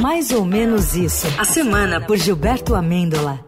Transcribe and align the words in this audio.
Mais 0.00 0.30
ou 0.30 0.44
menos 0.44 0.94
isso. 0.94 1.26
A 1.38 1.44
semana 1.44 2.00
por 2.00 2.16
Gilberto 2.16 2.74
Amêndola. 2.74 3.40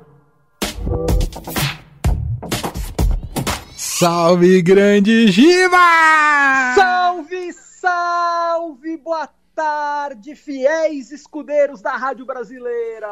Salve, 3.77 4.63
grande 4.63 5.27
Giba! 5.29 5.77
Salve, 6.77 7.53
salve, 7.81 8.97
boa 8.99 9.29
tarde, 9.57 10.37
fiéis 10.37 11.11
escudeiros 11.11 11.83
da 11.83 11.97
Rádio 11.97 12.25
Brasileira! 12.25 13.09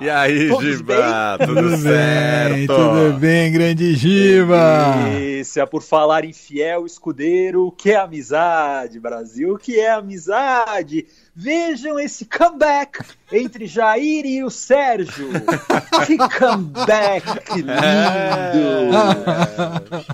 E 0.00 0.08
aí, 0.08 0.48
Todos 0.48 0.76
Giba? 0.76 0.94
bem? 1.38 1.46
Tudo, 1.48 1.62
Tudo 1.62 1.76
certo? 1.78 2.56
bem, 2.56 2.66
tudo 2.68 3.18
bem, 3.18 3.52
grande 3.52 3.94
Giba? 3.96 4.94
Isso, 5.20 5.35
é 5.56 5.66
por 5.66 5.82
falar 5.82 6.24
em 6.24 6.32
fiel 6.32 6.86
escudeiro, 6.86 7.66
o 7.66 7.72
que 7.72 7.90
é 7.90 7.96
amizade, 7.96 9.00
Brasil? 9.00 9.54
O 9.54 9.58
que 9.58 9.78
é 9.78 9.90
amizade? 9.90 11.06
Vejam 11.38 12.00
esse 12.00 12.24
comeback 12.24 13.00
entre 13.30 13.66
Jair 13.66 14.24
e 14.24 14.42
o 14.42 14.48
Sérgio. 14.48 15.28
Que 16.06 16.16
comeback 16.16 17.54
lindo! 17.56 17.66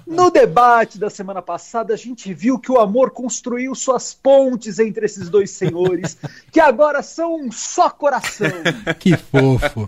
No 0.04 0.30
debate 0.30 0.98
da 0.98 1.08
semana 1.08 1.40
passada, 1.40 1.94
a 1.94 1.96
gente 1.96 2.34
viu 2.34 2.58
que 2.58 2.72
o 2.72 2.80
amor 2.80 3.12
construiu 3.12 3.72
suas 3.74 4.12
pontes 4.12 4.80
entre 4.80 5.06
esses 5.06 5.28
dois 5.28 5.50
senhores, 5.50 6.18
que 6.50 6.58
agora 6.58 7.02
são 7.02 7.36
um 7.36 7.52
só 7.52 7.88
coração. 7.88 8.50
Que 8.98 9.16
fofo. 9.16 9.86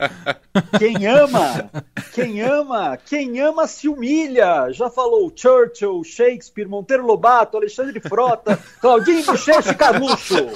Quem 0.78 1.04
ama, 1.06 1.68
quem 2.12 2.40
ama, 2.42 2.96
quem 2.96 3.40
ama 3.40 3.66
se 3.66 3.88
humilha. 3.88 4.70
Já 4.70 4.88
falou 4.88 5.30
Churchill, 5.34 6.02
Shakespeare, 6.04 6.68
Monteiro 6.68 7.06
Lobato, 7.06 7.56
Alexandre 7.56 8.00
Frota, 8.00 8.58
Claudinho 8.80 9.24
Bochecha 9.24 9.72
e 9.72 9.74
Carluxo. 9.74 10.48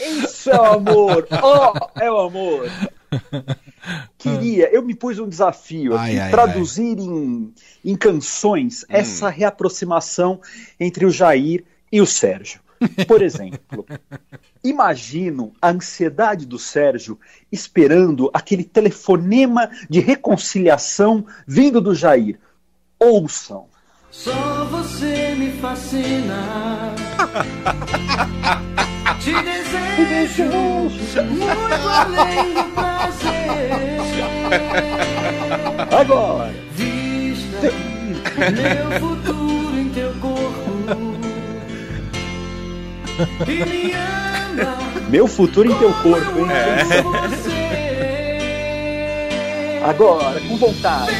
Isso 0.00 0.50
é 0.50 0.60
o 0.60 0.64
amor, 0.64 1.26
ó, 1.42 1.72
oh, 1.72 2.00
é 2.00 2.10
o 2.10 2.18
amor. 2.18 2.70
Queria, 4.18 4.68
eu 4.72 4.82
me 4.82 4.94
pus 4.94 5.18
um 5.18 5.28
desafio 5.28 5.94
aqui, 5.94 6.10
Ai, 6.10 6.18
ai, 6.18 6.30
traduzir 6.30 6.98
Em, 6.98 7.52
em 7.84 7.96
canções 7.96 8.84
essa 8.88 9.28
reaproximação 9.28 10.40
entre 10.78 11.06
o 11.06 11.10
Jair 11.10 11.64
e 11.90 12.00
o 12.00 12.06
Sérgio. 12.06 12.60
Por 13.06 13.22
exemplo, 13.22 13.84
imagino 14.62 15.52
a 15.60 15.70
ansiedade 15.70 16.46
do 16.46 16.58
Sérgio 16.58 17.18
esperando 17.50 18.30
aquele 18.32 18.64
telefonema 18.64 19.70
de 19.88 20.00
reconciliação 20.00 21.26
vindo 21.46 21.80
do 21.80 21.94
Jair. 21.94 22.38
Ouçam. 22.98 23.66
Só 24.10 24.64
você 24.64 25.34
me 25.34 25.50
fascina. 25.60 26.94
Te 29.20 29.32
desejo 29.42 30.44
muito 31.24 31.88
além 31.88 32.54
do 32.54 32.64
prazer. 32.74 33.98
Agora. 36.00 36.54
Vista 36.72 37.72
meu 38.38 39.00
futuro 39.00 39.27
Meu 45.08 45.26
futuro 45.26 45.70
em 45.70 45.74
teu 45.78 45.92
corpo, 45.94 46.38
hein? 46.40 46.46
você. 47.28 47.58
Agora, 49.84 50.40
com 50.40 50.56
vontade. 50.56 51.12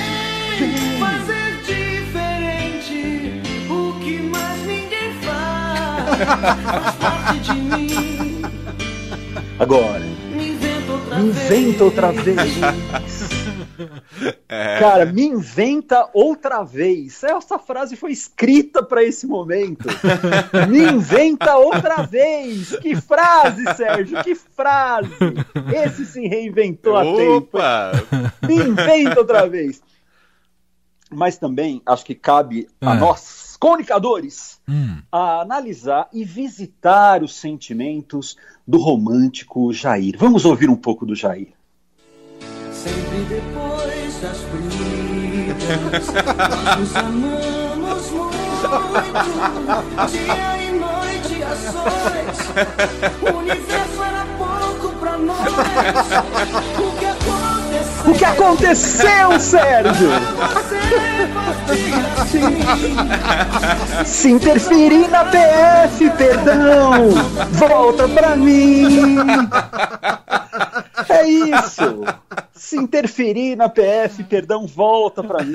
Fazer 0.98 1.56
diferente 1.64 3.42
o 3.70 3.92
que 4.00 4.18
mais 4.22 4.60
ninguém 4.66 5.12
faz. 5.22 6.18
Faz 6.68 6.94
parte 6.96 7.38
de 7.40 7.52
mim. 7.54 8.42
Agora. 9.58 10.02
Me 10.34 10.48
inventa 10.50 10.92
outra 10.92 11.18
Me 11.18 11.30
vez. 11.30 11.50
inventa 11.50 11.84
outra 11.84 12.12
vez. 12.12 12.36
Cara, 14.80 15.06
me 15.06 15.22
inventa 15.26 16.08
outra 16.12 16.62
vez. 16.64 17.22
Essa 17.22 17.58
frase 17.58 17.96
foi 17.96 18.12
escrita 18.12 18.82
para 18.82 19.02
esse 19.02 19.26
momento. 19.26 19.86
Me 20.68 20.82
inventa 20.92 21.56
outra 21.56 22.02
vez. 22.02 22.76
Que 22.78 22.96
frase, 22.96 23.62
Sérgio, 23.76 24.22
que 24.24 24.34
frase. 24.34 25.10
Esse 25.74 26.04
se 26.06 26.26
reinventou 26.26 26.96
a 26.96 27.02
tempo. 27.04 27.56
Opa! 27.58 27.92
Me 28.46 28.54
inventa 28.56 29.20
outra 29.20 29.48
vez. 29.48 29.80
Mas 31.10 31.38
também 31.38 31.80
acho 31.86 32.04
que 32.04 32.14
cabe 32.14 32.68
a 32.80 32.92
Ah. 32.92 32.94
nós, 32.96 33.56
comunicadores, 33.58 34.58
Hum, 34.68 35.00
a 35.10 35.40
analisar 35.40 36.08
e 36.12 36.22
visitar 36.24 37.22
os 37.22 37.34
sentimentos 37.34 38.36
do 38.66 38.76
romântico 38.78 39.72
Jair. 39.72 40.14
Vamos 40.18 40.44
ouvir 40.44 40.68
um 40.68 40.76
pouco 40.76 41.06
do 41.06 41.14
Jair. 41.14 41.48
Sempre 42.78 43.26
depois 43.28 44.20
das 44.22 44.38
brigas, 44.52 46.06
nos 46.78 46.94
amamos 46.94 48.10
muito. 48.12 48.38
Dia 50.08 50.62
e 50.62 50.70
noite 50.78 51.42
a 51.42 51.56
sós, 51.72 52.38
o 53.20 53.24
universo 53.36 54.00
era 54.00 54.24
pouco 54.38 54.94
pra 55.00 55.18
nós. 55.18 55.40
O 56.78 56.92
que 56.96 57.06
aconteceu? 57.06 58.06
O 58.06 58.14
que 58.14 58.24
aconteceu, 58.24 59.40
Sérgio? 59.40 60.10
Você. 60.54 60.78
Se 64.04 64.30
interferir 64.30 65.08
na 65.08 65.24
PF, 65.24 66.10
perdão, 66.10 67.10
volta 67.50 68.08
pra 68.08 68.36
mim. 68.36 69.26
É 71.08 71.26
isso. 71.26 72.04
Se 72.68 72.76
interferir 72.76 73.56
na 73.56 73.68
PF, 73.68 74.24
perdão, 74.24 74.66
volta 74.66 75.22
pra 75.22 75.42
mim. 75.44 75.54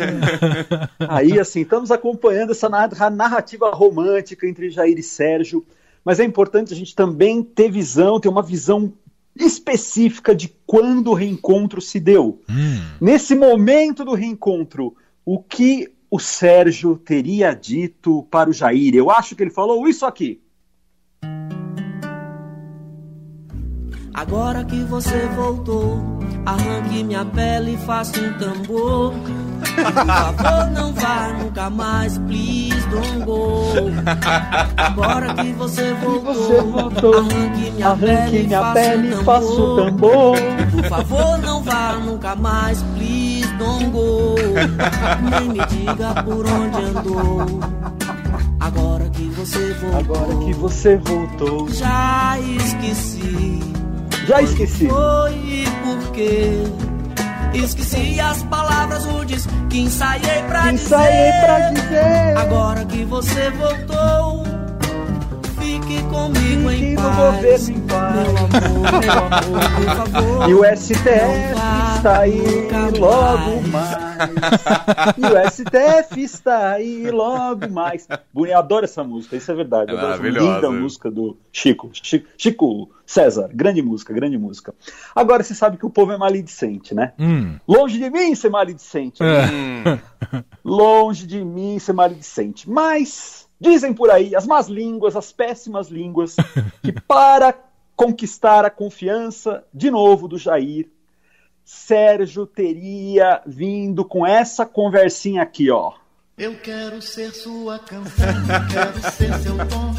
Aí, 1.07 1.39
assim, 1.39 1.61
estamos 1.61 1.91
acompanhando 1.91 2.51
essa 2.51 2.67
narra- 2.69 3.09
narrativa 3.09 3.69
romântica 3.71 4.47
entre 4.47 4.69
Jair 4.69 4.97
e 4.97 5.03
Sérgio, 5.03 5.65
mas 6.03 6.19
é 6.19 6.23
importante 6.23 6.73
a 6.73 6.75
gente 6.75 6.95
também 6.95 7.43
ter 7.43 7.69
visão, 7.71 8.19
ter 8.19 8.29
uma 8.29 8.41
visão 8.43 8.91
específica 9.35 10.35
de 10.35 10.53
quando 10.65 11.11
o 11.11 11.13
reencontro 11.13 11.81
se 11.81 11.99
deu. 11.99 12.41
hum. 12.49 12.81
Nesse 13.01 13.35
momento 13.35 14.03
do 14.05 14.13
reencontro, 14.13 14.95
o 15.25 15.39
que 15.39 15.91
o 16.09 16.19
Sérgio 16.19 16.95
teria 16.97 17.53
dito 17.53 18.27
para 18.29 18.49
o 18.49 18.53
Jair? 18.53 18.93
Eu 18.95 19.09
acho 19.09 19.35
que 19.35 19.41
ele 19.43 19.49
falou 19.49 19.87
isso 19.87 20.05
aqui. 20.05 20.39
Agora 24.13 24.63
que 24.63 24.83
você 24.83 25.27
voltou, 25.35 25.99
arranque 26.45 27.03
minha 27.03 27.25
pele 27.25 27.73
e 27.73 27.77
faça 27.77 28.19
um 28.19 28.33
tambor. 28.37 29.13
Por 29.75 30.05
favor, 30.05 30.71
não 30.71 30.93
vá 30.93 31.27
nunca 31.41 31.69
mais, 31.69 32.17
please 32.19 32.87
don't 32.89 33.25
go. 33.25 33.71
Agora 34.77 35.33
que 35.33 35.51
você 35.53 35.93
voltou, 35.95 36.33
Você 36.35 36.61
voltou, 36.61 37.13
arranque 37.17 37.71
minha 37.71 37.87
Arranque 37.87 38.05
pele, 38.05 38.43
minha 38.47 38.59
faça 38.61 38.73
pele 38.73 39.15
um 39.15 39.21
e 39.21 39.23
faça 39.23 39.45
o 39.47 39.75
tambor. 39.77 40.37
Por 40.71 40.85
favor, 40.85 41.37
não 41.39 41.63
vá 41.63 41.93
nunca 41.95 42.35
mais, 42.35 42.83
please 42.95 43.51
don't 43.57 43.85
go. 43.89 44.35
Nem 45.29 45.49
me 45.49 45.65
diga 45.65 46.23
por 46.23 46.45
onde 46.45 46.77
andou. 46.83 47.59
Agora 48.59 49.09
que 49.09 49.23
você 49.29 49.73
voltou, 49.73 50.15
Agora 50.15 50.45
que 50.45 50.53
você 50.53 50.97
voltou. 50.97 51.67
já 51.69 52.37
esqueci. 52.39 53.59
Já 54.33 54.41
esqueci. 54.41 54.87
Foi 54.87 55.31
e 55.31 55.63
por 55.83 56.11
quê? 56.11 56.63
Esqueci 57.53 58.19
as 58.19 58.41
palavras 58.43 59.05
rudes 59.05 59.47
que 59.69 59.81
ensaiei 59.81 60.41
pra 60.47 60.73
Ensaiei 60.73 61.31
dizer. 61.31 61.45
pra 61.45 61.69
dizer. 61.69 62.37
Agora 62.39 62.83
que 62.85 63.05
você 63.05 63.51
voltou, 63.51 64.43
fique 65.97 66.09
comigo 66.09 66.71
em 66.71 66.95
no 66.95 67.01
paz. 67.01 67.15
governo 67.17 67.69
em 67.69 67.81
paz. 67.87 68.13
Meu 68.15 68.29
amor, 68.29 68.99
meu 69.01 69.11
amor, 69.13 69.71
por 69.75 69.95
favor. 69.95 70.33
E 70.49 70.53
o 70.53 70.63
STF 70.75 71.95
está 71.95 72.19
aí 72.19 72.41
logo 72.99 73.67
mais. 73.69 73.71
mais. 73.71 75.17
E 75.17 75.25
o 75.25 75.49
STF 75.51 76.21
está 76.21 76.71
aí 76.71 77.09
logo 77.11 77.69
mais. 77.69 78.07
Boni, 78.33 78.51
Eu 78.51 78.57
adoro 78.59 78.83
essa 78.85 79.03
música, 79.03 79.35
isso 79.37 79.51
é 79.51 79.55
verdade. 79.55 79.91
É 79.91 79.93
Eu 79.93 79.97
adoro 79.97 80.13
essa 80.13 80.21
maravilhosa. 80.23 80.55
Linda 80.67 80.71
música 80.71 81.09
do 81.11 81.37
Chico. 81.51 81.89
Chico. 81.93 82.27
Chico 82.37 82.89
César, 83.05 83.49
grande 83.53 83.81
música, 83.81 84.13
grande 84.13 84.37
música. 84.37 84.73
Agora 85.15 85.43
você 85.43 85.53
sabe 85.55 85.77
que 85.77 85.85
o 85.85 85.89
povo 85.89 86.11
é 86.11 86.17
maledicente, 86.17 86.93
né? 86.95 87.13
Hum. 87.19 87.57
Longe 87.67 87.97
de 87.99 88.09
mim 88.09 88.33
ser 88.35 88.49
maledicente. 88.49 89.21
É. 89.23 89.45
Hum, 89.45 90.43
Longe 90.63 91.25
de 91.27 91.43
mim 91.43 91.77
ser 91.79 91.93
maledicente. 91.93 92.69
Mas 92.69 93.47
dizem 93.59 93.93
por 93.93 94.09
aí 94.09 94.35
as 94.35 94.45
más 94.45 94.67
línguas, 94.67 95.15
as 95.15 95.31
péssimas 95.31 95.89
línguas, 95.89 96.35
que 96.81 96.91
para 97.07 97.53
conquistar 97.95 98.65
a 98.65 98.69
confiança 98.69 99.63
de 99.73 99.89
novo 99.89 100.27
do 100.27 100.37
Jair, 100.37 100.89
Sérgio 101.63 102.45
teria 102.45 103.41
vindo 103.45 104.03
com 104.03 104.27
essa 104.27 104.65
conversinha 104.65 105.41
aqui, 105.41 105.71
ó. 105.71 105.93
Eu 106.37 106.55
quero 106.55 107.01
ser 107.01 107.31
sua 107.31 107.79
canção, 107.79 108.25
quero 108.71 109.11
ser 109.11 109.33
seu 109.35 109.55
tom, 109.67 109.93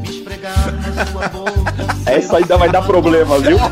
me 0.00 0.08
esfregar 0.08 0.72
nas 0.72 2.06
Essa 2.06 2.38
ainda 2.38 2.56
vai 2.56 2.70
dar 2.70 2.82
problema, 2.86 3.38
viu? 3.40 3.58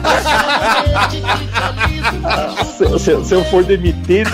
se, 2.76 2.98
se, 2.98 3.24
se 3.24 3.34
eu 3.34 3.44
for 3.44 3.64
demitido, 3.64 4.30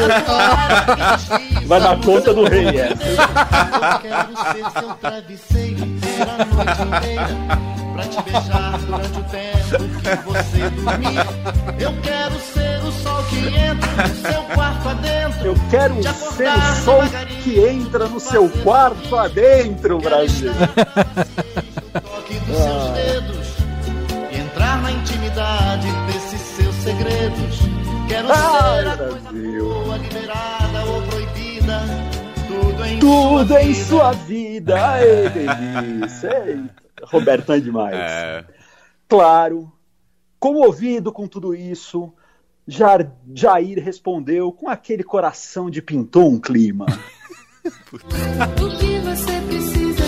vai 1.70 1.80
dar 1.80 2.00
conta 2.00 2.34
do 2.34 2.48
rei 2.48 2.66
essa. 2.80 3.04
Eu 3.04 4.00
quero 4.00 4.36
ser 4.52 4.80
seu 4.80 4.94
travesseiro, 4.96 5.78
ser 6.00 6.22
a 6.22 6.44
noite 6.44 6.82
inteira 6.82 7.28
pra 7.92 8.04
te 8.04 8.22
beijar 8.22 8.78
durante 8.78 9.18
o 9.18 9.24
tempo 9.24 9.78
que 10.00 10.16
você 10.26 10.70
dormir. 10.70 11.20
Eu 11.78 11.94
quero 12.02 12.34
ser 12.40 12.84
o 12.84 12.90
sol 12.90 13.22
que 13.30 13.38
entra 13.56 14.08
no 14.08 14.14
seu 14.16 14.42
quarto 14.54 14.88
adentro. 14.88 15.46
Eu 15.46 15.54
quero 15.70 16.02
ser 16.02 16.48
o 16.48 16.84
sol 16.84 17.02
que 17.44 17.60
entra 17.60 18.08
no 18.08 18.18
seu 18.18 18.48
quarto 18.64 19.16
adentro, 19.16 19.98
Brasil. 19.98 20.52
toque 21.92 22.34
dos 22.40 22.56
seus 22.56 22.90
dedos 22.90 23.46
e 24.32 24.38
entrar 24.40 24.82
na 24.82 24.90
intimidade 24.90 25.86
desses 26.08 26.40
seus 26.40 26.74
segredos. 26.76 27.60
Quero 28.08 28.26
Ai, 28.28 28.82
ser 28.82 28.88
a 28.88 28.96
Brasil. 28.96 29.20
coisa 29.20 29.30
boa. 29.30 29.98
Tudo 30.00 30.29
em, 32.90 32.98
Tudo 32.98 33.48
sua, 33.48 33.62
em 33.62 33.72
vida. 33.72 33.84
sua 33.84 34.12
vida. 34.12 34.86
Ai, 34.86 35.28
delícia. 35.30 36.70
Roberto 37.04 37.52
é 37.52 37.60
demais. 37.60 37.96
É. 37.96 38.44
Claro, 39.08 39.72
comovido 40.38 41.12
com 41.12 41.26
tudo 41.26 41.54
isso, 41.54 42.12
Jair 42.66 43.82
respondeu 43.82 44.52
com 44.52 44.68
aquele 44.68 45.02
coração 45.02 45.68
de 45.68 45.82
pintou 45.82 46.30
um 46.30 46.38
clima. 46.38 46.86
o 47.64 48.78
que 48.78 48.98
você 49.00 49.40
precisa 49.48 50.00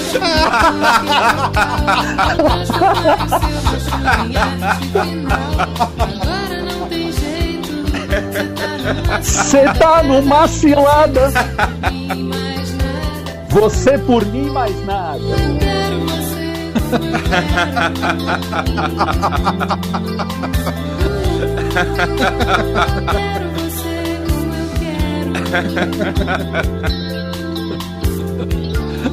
Agora 5.98 6.62
não 6.62 6.88
tem 6.88 7.12
jeito. 7.12 7.72
Você 9.22 9.64
tá 9.74 10.02
numa 10.02 10.46
cilada. 10.46 11.30
Você 13.52 13.98
por 13.98 14.24
mim 14.24 14.48
mais 14.50 14.74
nada. 14.86 15.18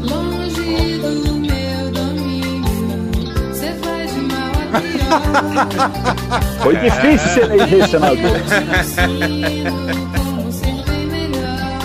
Longe 0.01 0.99
do 0.99 1.35
meu 1.35 1.91
domínio, 1.91 3.11
você 3.49 3.73
faz 3.73 4.13
de 4.13 4.21
mal 4.21 4.51
a 4.73 4.79
pior. 4.79 5.19
Foi 6.63 6.75
difícil 6.77 7.29
ser 7.29 7.51
eleger 7.51 7.89
senador. 7.89 8.39
Como 10.15 10.49
bem 10.85 11.05
melhor. 11.07 11.79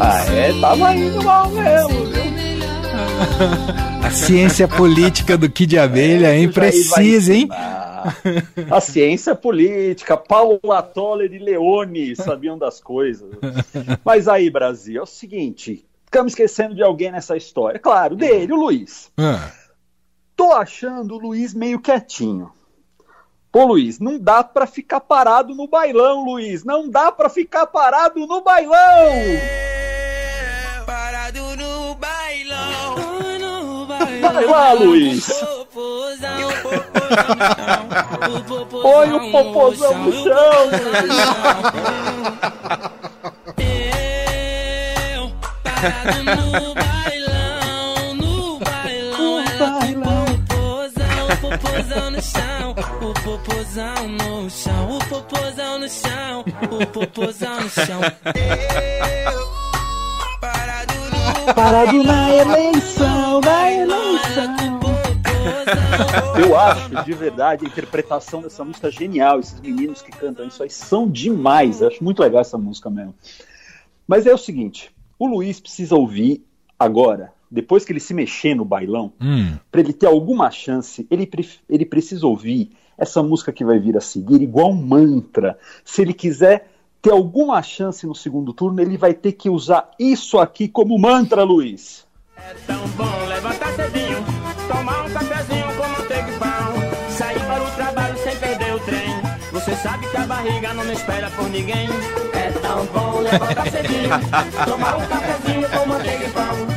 Ah, 0.00 0.24
é, 0.32 0.60
tava 0.60 0.94
indo 0.94 1.22
mal 1.22 1.50
mesmo, 1.50 2.06
viu? 2.06 2.36
A 4.02 4.10
ciência 4.10 4.68
política 4.68 5.36
do 5.36 5.50
Kid 5.50 5.78
Abelha, 5.78 6.28
é, 6.28 6.38
hein? 6.38 6.50
Precisa, 6.50 7.34
hein? 7.34 7.48
A 8.70 8.80
ciência 8.80 9.34
política, 9.34 10.16
Paula 10.16 10.82
Toller 10.82 11.32
e 11.32 11.38
Leone 11.38 12.14
sabiam 12.14 12.56
das 12.56 12.80
coisas. 12.80 13.28
Mas 14.04 14.28
aí, 14.28 14.48
Brasil, 14.48 15.00
é 15.00 15.02
o 15.02 15.06
seguinte: 15.06 15.84
ficamos 16.04 16.32
esquecendo 16.32 16.74
de 16.74 16.82
alguém 16.82 17.10
nessa 17.10 17.36
história. 17.36 17.80
Claro, 17.80 18.14
dele, 18.14 18.52
o 18.52 18.56
Luiz. 18.56 19.10
Ah. 19.18 19.50
Tô 20.36 20.52
achando 20.52 21.14
o 21.14 21.18
Luiz 21.18 21.54
meio 21.54 21.80
quietinho. 21.80 22.50
Ô 23.56 23.64
Luiz, 23.64 23.98
não 23.98 24.18
dá 24.18 24.44
para 24.44 24.66
ficar 24.66 25.00
parado 25.00 25.54
no 25.54 25.66
bailão, 25.66 26.26
Luiz. 26.26 26.62
Não 26.62 26.90
dá 26.90 27.10
para 27.10 27.30
ficar 27.30 27.66
parado 27.66 28.26
no 28.26 28.42
bailão. 28.42 28.76
parado 30.84 31.56
no 31.56 31.94
bailão. 31.94 33.86
Vai 34.20 34.44
lá, 34.44 34.72
Luiz. 34.74 35.42
Põe 38.82 39.12
o 39.14 39.32
popozão 39.32 39.98
no 40.00 40.12
chão. 40.12 40.70
Eu, 45.14 45.32
parado 45.64 46.24
no 46.24 46.74
bailão, 46.74 47.05
no 54.04 54.50
chão, 54.50 54.96
o 54.96 54.98
popozão 55.08 55.78
no 55.78 55.88
chão, 55.88 56.44
o 56.70 56.86
popozão 56.86 57.60
no 57.60 57.70
chão. 57.70 58.00
parado, 60.40 60.94
no 61.46 61.54
parado 61.54 62.02
na 62.02 62.34
eleição, 62.34 63.40
na 63.40 63.72
eleição. 63.72 64.56
Eu 66.38 66.58
acho, 66.58 67.04
de 67.04 67.12
verdade, 67.14 67.64
a 67.64 67.68
interpretação 67.68 68.42
dessa 68.42 68.62
música 68.64 68.90
genial. 68.90 69.40
Esses 69.40 69.60
meninos 69.60 70.02
que 70.02 70.10
cantam 70.10 70.46
isso 70.46 70.62
aí 70.62 70.70
são 70.70 71.08
demais. 71.08 71.80
Eu 71.80 71.88
acho 71.88 72.04
muito 72.04 72.20
legal 72.20 72.42
essa 72.42 72.58
música 72.58 72.90
mesmo. 72.90 73.14
Mas 74.06 74.26
é 74.26 74.34
o 74.34 74.38
seguinte: 74.38 74.90
o 75.18 75.26
Luiz 75.26 75.58
precisa 75.58 75.96
ouvir 75.96 76.44
agora 76.78 77.32
depois 77.50 77.84
que 77.84 77.92
ele 77.92 78.00
se 78.00 78.12
mexer 78.12 78.54
no 78.54 78.64
bailão, 78.64 79.12
hum. 79.20 79.56
para 79.70 79.80
ele 79.80 79.92
ter 79.92 80.06
alguma 80.06 80.50
chance, 80.50 81.06
ele, 81.10 81.30
ele 81.68 81.86
precisa 81.86 82.26
ouvir 82.26 82.70
essa 82.96 83.22
música 83.22 83.52
que 83.52 83.64
vai 83.64 83.78
vir 83.78 83.96
a 83.96 84.00
seguir 84.00 84.40
igual 84.42 84.70
um 84.70 84.74
mantra. 84.74 85.58
Se 85.84 86.02
ele 86.02 86.14
quiser 86.14 86.70
ter 87.02 87.10
alguma 87.10 87.62
chance 87.62 88.06
no 88.06 88.14
segundo 88.14 88.52
turno, 88.52 88.80
ele 88.80 88.96
vai 88.96 89.14
ter 89.14 89.32
que 89.32 89.48
usar 89.48 89.90
isso 89.98 90.38
aqui 90.38 90.66
como 90.66 90.98
mantra, 90.98 91.42
Luiz. 91.42 92.06
É 92.36 92.54
tão 92.66 92.86
bom 92.90 93.26
levantar 93.28 93.72
cedinho, 93.74 94.18
tomar 94.68 95.04
um 95.04 95.10
cafezinho 95.10 95.66
com 95.76 95.88
manteiga 95.88 96.30
e 96.30 96.38
pão, 96.38 97.10
sair 97.16 97.40
para 97.40 97.64
o 97.64 97.70
trabalho 97.76 98.18
sem 98.18 98.36
perder 98.36 98.74
o 98.74 98.80
trem. 98.80 99.26
Você 99.52 99.74
sabe 99.76 100.06
que 100.08 100.16
a 100.16 100.26
barriga 100.26 100.74
não 100.74 100.84
me 100.84 100.92
espera 100.92 101.30
por 101.30 101.48
ninguém. 101.48 101.88
É 102.34 102.50
tão 102.60 102.84
bom 102.86 103.20
levantar 103.20 103.70
cedinho, 103.70 104.10
tomar 104.66 104.96
um 104.96 105.06
cafezinho 105.06 105.68
com 105.70 105.88
manteiga 105.88 106.24
e 106.24 106.30
pão. 106.30 106.75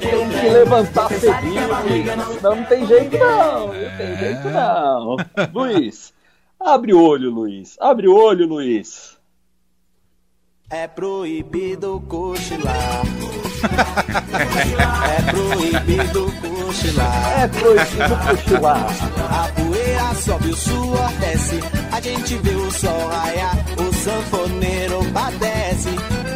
Tem 0.00 0.28
que 0.28 0.48
levantar 0.48 1.08
cedinho, 1.10 1.68
Luiz. 1.82 2.16
Não, 2.42 2.56
não 2.56 2.64
tem 2.64 2.86
jeito 2.86 3.18
não. 3.18 3.66
Não 3.66 3.96
tem 3.96 4.16
jeito 4.18 4.48
não. 4.50 5.16
Luiz, 5.52 6.12
abre 6.60 6.92
o 6.94 7.02
olho, 7.02 7.30
Luiz. 7.30 7.76
Abre 7.80 8.08
o 8.08 8.16
olho, 8.16 8.46
Luiz. 8.46 9.16
É 10.70 10.88
proibido 10.88 12.02
cochilar. 12.08 13.02
É 15.08 15.22
proibido 15.30 16.32
cochilar. 16.40 17.40
É 17.40 17.48
proibido 17.48 18.16
cochilar. 18.26 18.86
A 19.30 19.48
poeira 19.52 20.14
sobe, 20.14 20.50
o 20.50 20.56
suor 20.56 21.12
desce. 21.20 21.60
A 21.92 22.00
gente 22.00 22.36
vê 22.38 22.54
o 22.54 22.70
sol 22.70 23.08
raiar. 23.08 23.56
O 23.78 23.92
sanfoneiro 23.94 25.04
padece. 25.12 25.90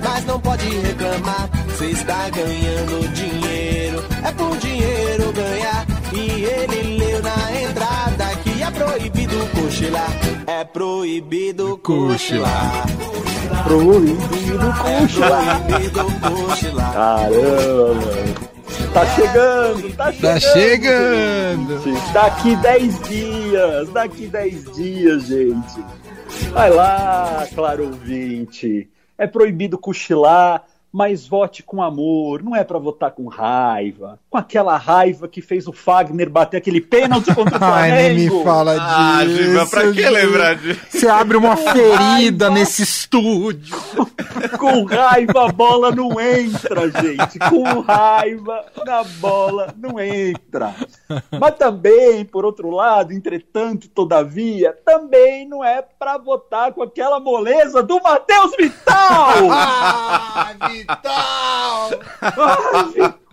Mas 0.05 0.25
não 0.25 0.41
pode 0.41 0.69
reclamar. 0.69 1.49
Você 1.79 1.91
está 1.91 2.29
ganhando 2.31 3.09
dinheiro. 3.13 4.05
É 4.27 4.33
por 4.33 4.57
dinheiro 4.57 5.33
ganhar. 5.33 5.87
E 6.13 6.45
ele 6.45 6.99
leu 6.99 7.23
na 7.23 7.63
entrada 7.63 8.37
que 8.43 8.61
é 8.61 8.69
proibido 8.69 9.37
cochilar. 9.55 10.11
É 10.49 10.65
proibido 10.65 11.79
cochilar. 11.79 12.85
Proibido 13.63 14.19
cochilar. 14.83 15.65
Proibido 15.67 16.05
cochilar. 16.49 16.93
Caramba. 16.95 18.39
Tá 18.93 19.07
chegando, 19.15 19.97
tá, 19.97 20.05
tá 20.07 20.13
chegando. 20.41 21.77
Tá 21.77 21.81
chegando. 21.85 22.13
Daqui 22.13 22.57
10 22.57 23.03
dias, 23.03 23.89
daqui 23.91 24.27
10 24.27 24.73
dias, 24.73 25.27
gente. 25.29 25.85
Vai 26.51 26.71
lá, 26.71 27.47
claro 27.55 27.85
ouvinte. 27.85 28.91
É 29.17 29.29
proibido 29.29 29.79
cochilar 29.79 30.65
mas 30.93 31.27
vote 31.27 31.63
com 31.63 31.83
amor, 31.83 32.43
não 32.43 32.57
é 32.57 32.65
para 32.65 32.79
votar 32.79 33.11
com 33.11 33.27
raiva, 33.27 34.19
com 34.31 34.39
aquela 34.39 34.77
raiva 34.77 35.29
que 35.29 35.43
fez 35.43 35.67
o 35.67 35.73
Fagner 35.73 36.31
bater 36.31 36.57
aquele 36.57 36.81
pênalti 36.81 37.35
contra 37.35 37.57
o 37.57 37.59
Flamengo. 37.59 37.95
Ai, 37.95 38.15
nem 38.15 38.31
me 38.31 38.45
fala 38.45 38.73
disso. 38.73 38.87
Ah, 38.89 39.27
Giba, 39.27 39.67
pra 39.67 39.93
que 39.93 40.09
lembrar 40.09 40.57
disso? 40.57 40.81
Você 40.89 41.09
abre 41.09 41.37
uma 41.37 41.57
ferida 41.57 42.51
nesse 42.51 42.83
estúdio. 42.83 43.77
com 44.59 44.85
raiva 44.85 45.49
a 45.49 45.53
bola 45.53 45.91
não 45.91 46.21
entra, 46.21 46.91
gente. 46.91 47.39
Com 47.39 47.81
raiva 47.81 48.65
na 48.85 49.05
bola 49.05 49.75
não 49.77 49.99
entra. 50.01 50.75
Mas 51.39 51.55
também, 51.57 52.25
por 52.25 52.45
outro 52.45 52.71
lado, 52.71 53.13
entretanto, 53.13 53.89
todavia, 53.89 54.77
também 54.85 55.47
não 55.49 55.65
é 55.65 55.83
para 55.83 56.19
votar 56.19 56.73
com 56.73 56.83
aquela 56.83 57.21
moleza 57.21 57.83
do 57.83 58.01
Matheus 58.03 58.53
Vital! 58.57 59.49
ah, 59.51 60.55
Vital! 60.69 61.91
Ah, 62.21 62.83
Vital! 62.95 63.28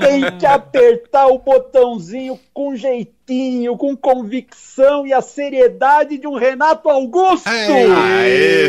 Tem 0.00 0.38
que 0.38 0.46
apertar 0.46 1.26
o 1.28 1.38
botãozinho 1.38 2.38
com 2.52 2.76
jeitinho, 2.76 3.76
com 3.76 3.96
convicção 3.96 5.06
e 5.06 5.12
a 5.12 5.22
seriedade 5.22 6.18
de 6.18 6.26
um 6.26 6.36
Renato 6.36 6.88
Augusto! 6.88 7.48
Aê, 7.48 8.68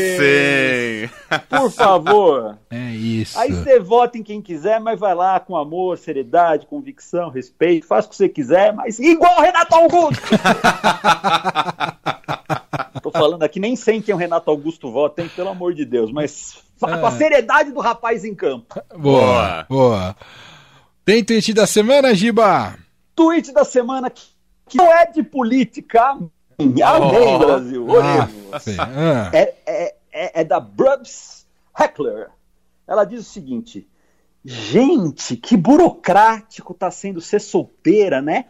sim! 1.10 1.14
Por 1.50 1.72
favor. 1.72 2.58
É 2.70 2.92
isso. 2.92 3.40
Aí 3.40 3.52
você 3.52 3.80
vota 3.80 4.18
em 4.18 4.24
quem 4.24 4.42
quiser, 4.42 4.80
mas 4.80 5.00
vai 5.00 5.16
lá 5.16 5.40
com 5.40 5.58
amor, 5.58 5.98
seriedade, 5.98 6.68
convicção, 6.68 7.30
respeito, 7.30 7.88
faz 7.88 8.06
o 8.06 8.10
que 8.10 8.16
você 8.16 8.30
quiser, 8.30 8.74
mas 8.74 9.00
igual 9.00 9.42
Renato 9.42 9.76
Augusto! 9.76 10.22
Falando 13.14 13.44
aqui, 13.44 13.60
nem 13.60 13.76
sei 13.76 14.02
quem 14.02 14.14
o 14.14 14.18
Renato 14.18 14.50
Augusto 14.50 14.92
vota, 14.92 15.22
hein? 15.22 15.32
Pelo 15.36 15.50
amor 15.50 15.74
de 15.74 15.86
Deus, 15.86 16.12
mas 16.12 16.58
com 16.80 16.86
a 16.88 17.08
É. 17.10 17.12
seriedade 17.12 17.72
do 17.72 17.80
rapaz 17.80 18.26
em 18.26 18.36
campo. 18.36 18.76
Boa, 18.98 19.66
boa. 19.70 20.16
Tem 21.06 21.24
tweet 21.24 21.54
da 21.54 21.66
semana, 21.68 22.14
Giba? 22.14 22.76
Tweet 23.16 23.52
da 23.54 23.64
semana 23.64 24.10
que, 24.10 24.24
que 24.68 24.78
não 24.78 24.92
é 24.92 25.06
de 25.06 25.22
política. 25.24 26.18
Amém, 26.60 27.36
Oh. 27.36 27.40
Brasil. 27.40 27.88
Ah. 28.02 28.30
Ah. 28.80 29.30
É, 29.34 29.54
é, 29.66 29.96
é, 30.14 30.42
é 30.42 30.44
da 30.44 30.60
Brubs 30.60 31.46
Heckler. 31.78 32.30
Ela 32.88 33.04
diz 33.06 33.22
o 33.22 33.24
seguinte: 33.32 33.88
Gente, 34.46 35.38
que 35.38 35.56
burocrático 35.56 36.74
tá 36.74 36.92
sendo 36.92 37.22
ser 37.22 37.40
solteira, 37.40 38.22
né? 38.22 38.46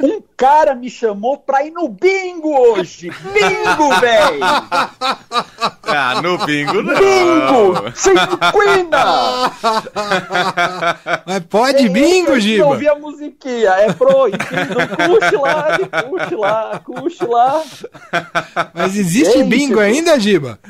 Um 0.00 0.22
cara 0.36 0.76
me 0.76 0.88
chamou 0.88 1.38
pra 1.38 1.64
ir 1.64 1.72
no 1.72 1.88
bingo 1.88 2.56
hoje. 2.56 3.10
Bingo, 3.10 4.00
velho! 4.00 4.40
Ah, 5.82 6.22
no 6.22 6.38
bingo 6.46 6.82
não. 6.82 6.94
Bingo! 6.94 7.92
Sem 7.96 8.14
quina! 8.14 9.50
Mas 11.26 11.40
pode 11.50 11.88
bingo, 11.88 12.30
Eu 12.32 12.40
Giba? 12.40 12.66
ouvi 12.66 12.88
a 12.88 12.94
musiquinha, 12.94 13.70
é 13.70 13.92
proibido. 13.92 14.44
Cuxe 15.08 15.36
lá, 15.36 15.78
cuxe 16.08 16.34
lá, 16.36 16.80
cuxe 16.84 17.26
lá. 17.26 17.62
Mas 18.72 18.96
existe 18.96 19.32
Gente, 19.38 19.48
bingo 19.48 19.80
ainda, 19.80 20.18
Giba? 20.20 20.60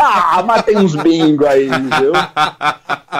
Ah, 0.00 0.42
mas 0.44 0.62
tem 0.62 0.76
uns 0.78 0.94
bingo 0.96 1.46
aí, 1.46 1.68
viu? 1.68 2.12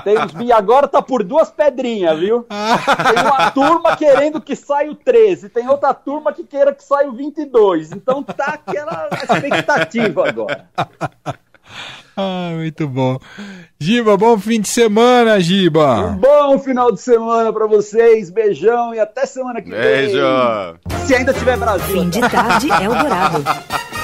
Tem 0.05 0.19
uns 0.19 0.33
bingo. 0.33 0.53
Agora 0.53 0.89
tá 0.89 1.01
por 1.03 1.23
duas 1.23 1.51
pedrinhas, 1.51 2.19
viu? 2.19 2.45
Tem 2.45 3.25
uma 3.25 3.51
turma 3.51 3.97
querendo 3.97 4.41
que 4.41 4.55
saia 4.57 4.91
o 4.91 4.95
13, 4.95 5.49
tem 5.49 5.69
outra 5.69 5.93
turma 5.95 6.33
que 6.33 6.45
queira 6.45 6.75
que 6.75 6.83
saia 6.85 7.09
o 7.09 7.13
22. 7.13 7.93
Então 7.93 8.23
tá 8.23 8.59
aquela 8.67 9.09
expectativa 9.23 10.29
agora. 10.29 10.67
Ah, 12.17 12.51
muito 12.55 12.87
bom. 12.87 13.19
Giba, 13.81 14.17
bom 14.19 14.39
fim 14.39 14.61
de 14.61 14.69
semana, 14.69 15.37
Um 15.37 15.41
Giba. 15.41 16.09
bom 16.21 16.59
final 16.59 16.93
de 16.93 17.01
semana 17.01 17.51
pra 17.53 17.67
vocês, 17.67 18.29
beijão 18.31 18.95
e 18.95 19.01
até 19.01 19.25
semana 19.25 19.63
que 19.63 19.71
vem. 19.71 19.81
Beijo! 19.81 20.19
Se 21.07 21.15
ainda 21.15 21.33
tiver 21.33 21.57
Brasil. 21.57 21.87
Fim 22.03 22.11
de 22.11 22.21
tarde, 22.21 22.69
Eldorado. 22.69 23.43